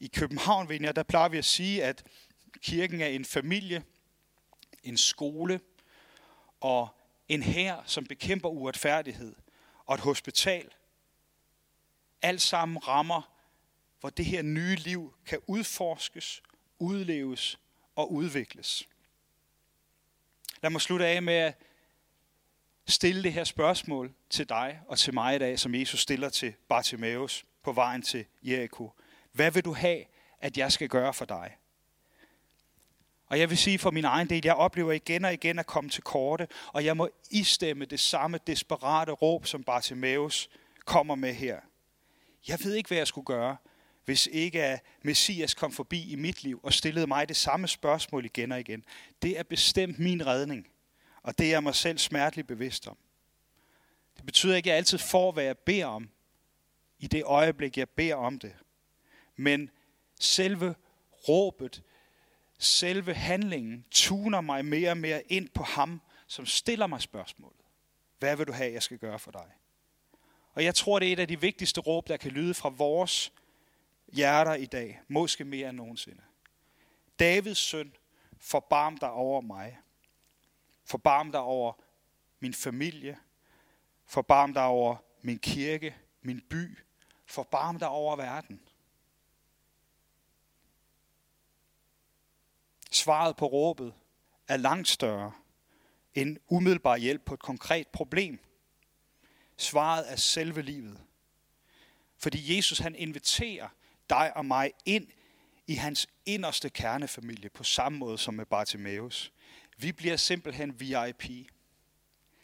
I 0.00 0.06
København, 0.06 0.68
der 0.68 1.02
plejer 1.02 1.28
vi 1.28 1.38
at 1.38 1.44
sige, 1.44 1.84
at 1.84 2.04
kirken 2.62 3.00
er 3.00 3.06
en 3.06 3.24
familie, 3.24 3.84
en 4.82 4.96
skole 4.96 5.60
og 6.60 6.88
en 7.28 7.42
hær, 7.42 7.82
som 7.86 8.04
bekæmper 8.04 8.48
uretfærdighed, 8.48 9.34
og 9.84 9.94
et 9.94 10.00
hospital. 10.00 10.70
Alt 12.22 12.42
sammen 12.42 12.88
rammer 12.88 13.35
hvor 14.06 14.10
det 14.10 14.24
her 14.24 14.42
nye 14.42 14.74
liv 14.74 15.14
kan 15.26 15.38
udforskes, 15.46 16.42
udleves 16.78 17.58
og 17.96 18.12
udvikles. 18.12 18.88
Lad 20.62 20.70
mig 20.70 20.80
slutte 20.80 21.06
af 21.06 21.22
med 21.22 21.34
at 21.34 21.54
stille 22.86 23.22
det 23.22 23.32
her 23.32 23.44
spørgsmål 23.44 24.14
til 24.30 24.48
dig 24.48 24.80
og 24.88 24.98
til 24.98 25.14
mig 25.14 25.36
i 25.36 25.38
dag, 25.38 25.58
som 25.58 25.74
Jesus 25.74 26.00
stiller 26.00 26.28
til 26.28 26.54
Bartimaeus 26.68 27.44
på 27.62 27.72
vejen 27.72 28.02
til 28.02 28.24
Jericho. 28.42 28.92
Hvad 29.32 29.50
vil 29.50 29.64
du 29.64 29.72
have, 29.72 30.04
at 30.40 30.58
jeg 30.58 30.72
skal 30.72 30.88
gøre 30.88 31.14
for 31.14 31.24
dig? 31.24 31.56
Og 33.26 33.38
jeg 33.38 33.50
vil 33.50 33.58
sige 33.58 33.78
for 33.78 33.90
min 33.90 34.04
egen 34.04 34.28
del, 34.28 34.44
jeg 34.44 34.54
oplever 34.54 34.92
igen 34.92 35.24
og 35.24 35.32
igen 35.32 35.58
at 35.58 35.66
komme 35.66 35.90
til 35.90 36.02
korte, 36.02 36.48
og 36.72 36.84
jeg 36.84 36.96
må 36.96 37.08
istemme 37.30 37.84
det 37.84 38.00
samme 38.00 38.38
desperate 38.46 39.12
råb, 39.12 39.46
som 39.46 39.64
Bartimaeus 39.64 40.48
kommer 40.84 41.14
med 41.14 41.34
her. 41.34 41.60
Jeg 42.48 42.58
ved 42.64 42.74
ikke, 42.74 42.88
hvad 42.88 42.98
jeg 42.98 43.06
skulle 43.06 43.24
gøre, 43.24 43.56
hvis 44.06 44.28
ikke 44.32 44.62
at 44.62 44.82
Messias 45.02 45.54
kom 45.54 45.72
forbi 45.72 46.10
i 46.12 46.16
mit 46.16 46.42
liv 46.42 46.60
og 46.62 46.72
stillede 46.72 47.06
mig 47.06 47.28
det 47.28 47.36
samme 47.36 47.68
spørgsmål 47.68 48.24
igen 48.24 48.52
og 48.52 48.60
igen. 48.60 48.84
Det 49.22 49.38
er 49.38 49.42
bestemt 49.42 49.98
min 49.98 50.26
redning, 50.26 50.68
og 51.22 51.38
det 51.38 51.46
er 51.46 51.50
jeg 51.50 51.62
mig 51.62 51.74
selv 51.74 51.98
smerteligt 51.98 52.48
bevidst 52.48 52.88
om. 52.88 52.96
Det 54.16 54.26
betyder 54.26 54.56
ikke, 54.56 54.66
at 54.66 54.70
jeg 54.70 54.76
altid 54.76 54.98
får, 54.98 55.32
hvad 55.32 55.44
jeg 55.44 55.58
beder 55.58 55.86
om, 55.86 56.10
i 56.98 57.06
det 57.06 57.24
øjeblik, 57.24 57.78
jeg 57.78 57.88
beder 57.88 58.14
om 58.14 58.38
det. 58.38 58.56
Men 59.36 59.70
selve 60.20 60.74
råbet, 61.28 61.82
selve 62.58 63.14
handlingen 63.14 63.84
tuner 63.90 64.40
mig 64.40 64.64
mere 64.64 64.90
og 64.90 64.96
mere 64.96 65.22
ind 65.32 65.48
på 65.48 65.62
ham, 65.62 66.00
som 66.26 66.46
stiller 66.46 66.86
mig 66.86 67.02
spørgsmålet. 67.02 67.60
Hvad 68.18 68.36
vil 68.36 68.46
du 68.46 68.52
have, 68.52 68.72
jeg 68.72 68.82
skal 68.82 68.98
gøre 68.98 69.18
for 69.18 69.30
dig? 69.30 69.46
Og 70.52 70.64
jeg 70.64 70.74
tror, 70.74 70.98
det 70.98 71.08
er 71.08 71.12
et 71.12 71.18
af 71.18 71.28
de 71.28 71.40
vigtigste 71.40 71.80
råb, 71.80 72.08
der 72.08 72.16
kan 72.16 72.30
lyde 72.30 72.54
fra 72.54 72.68
vores 72.68 73.32
hjerter 74.08 74.54
i 74.54 74.66
dag. 74.66 75.00
Måske 75.08 75.44
mere 75.44 75.68
end 75.68 75.76
nogensinde. 75.76 76.22
Davids 77.18 77.58
søn, 77.58 77.92
forbarm 78.38 78.98
dig 78.98 79.10
over 79.10 79.40
mig. 79.40 79.78
Forbarm 80.84 81.32
dig 81.32 81.40
over 81.40 81.72
min 82.40 82.54
familie. 82.54 83.18
Forbarm 84.04 84.54
dig 84.54 84.64
over 84.64 84.96
min 85.22 85.38
kirke, 85.38 85.96
min 86.22 86.40
by. 86.50 86.78
Forbarm 87.26 87.78
dig 87.78 87.88
over 87.88 88.16
verden. 88.16 88.60
Svaret 92.90 93.36
på 93.36 93.46
råbet 93.46 93.94
er 94.48 94.56
langt 94.56 94.88
større 94.88 95.32
end 96.14 96.38
umiddelbar 96.48 96.96
hjælp 96.96 97.24
på 97.24 97.34
et 97.34 97.40
konkret 97.40 97.88
problem. 97.88 98.38
Svaret 99.56 100.12
er 100.12 100.16
selve 100.16 100.62
livet. 100.62 101.00
Fordi 102.16 102.56
Jesus 102.56 102.78
han 102.78 102.94
inviterer 102.94 103.68
dig 104.10 104.36
og 104.36 104.46
mig 104.46 104.72
ind 104.84 105.06
i 105.66 105.74
hans 105.74 106.06
inderste 106.26 106.70
kernefamilie 106.70 107.50
på 107.50 107.64
samme 107.64 107.98
måde 107.98 108.18
som 108.18 108.34
med 108.34 108.46
Bartimaeus. 108.46 109.32
Vi 109.76 109.92
bliver 109.92 110.16
simpelthen 110.16 110.80
VIP. 110.80 111.30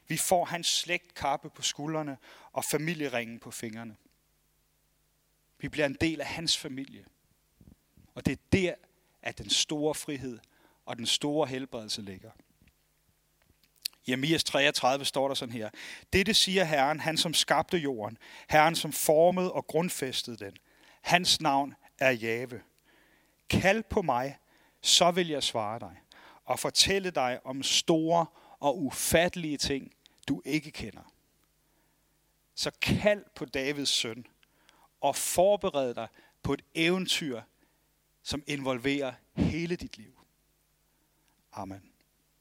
Vi 0.08 0.16
får 0.16 0.44
hans 0.44 0.66
slægtkappe 0.66 1.50
på 1.50 1.62
skuldrene 1.62 2.16
og 2.52 2.64
familieringen 2.64 3.38
på 3.38 3.50
fingrene. 3.50 3.96
Vi 5.58 5.68
bliver 5.68 5.86
en 5.86 5.96
del 6.00 6.20
af 6.20 6.26
hans 6.26 6.58
familie. 6.58 7.04
Og 8.14 8.26
det 8.26 8.32
er 8.32 8.42
der, 8.52 8.74
at 9.22 9.38
den 9.38 9.50
store 9.50 9.94
frihed 9.94 10.38
og 10.86 10.96
den 10.96 11.06
store 11.06 11.46
helbredelse 11.46 12.02
ligger. 12.02 12.30
I 14.04 14.10
Jeremias 14.10 14.44
33 14.44 15.04
står 15.04 15.28
der 15.28 15.34
sådan 15.34 15.52
her. 15.52 15.70
Dette 16.12 16.34
siger 16.34 16.64
Herren, 16.64 17.00
han 17.00 17.16
som 17.16 17.34
skabte 17.34 17.78
jorden, 17.78 18.18
Herren 18.48 18.76
som 18.76 18.92
formede 18.92 19.52
og 19.52 19.66
grundfæstede 19.66 20.36
den. 20.36 20.56
Hans 21.02 21.40
navn 21.40 21.74
er 21.98 22.10
Jave. 22.10 22.62
Kald 23.50 23.82
på 23.82 24.02
mig, 24.02 24.38
så 24.80 25.10
vil 25.10 25.28
jeg 25.28 25.42
svare 25.42 25.78
dig 25.78 26.00
og 26.44 26.58
fortælle 26.58 27.10
dig 27.10 27.40
om 27.44 27.62
store 27.62 28.26
og 28.60 28.78
ufattelige 28.82 29.58
ting, 29.58 29.92
du 30.28 30.42
ikke 30.44 30.70
kender. 30.70 31.14
Så 32.54 32.70
kald 32.80 33.24
på 33.34 33.44
Davids 33.44 33.88
søn 33.88 34.26
og 35.00 35.16
forbered 35.16 35.94
dig 35.94 36.08
på 36.42 36.52
et 36.52 36.64
eventyr, 36.74 37.40
som 38.22 38.42
involverer 38.46 39.12
hele 39.34 39.76
dit 39.76 39.96
liv. 39.96 40.18
Amen. 41.52 41.91